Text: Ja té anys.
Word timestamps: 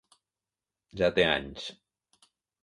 Ja 1.01 1.09
té 1.19 1.27
anys. 1.35 1.69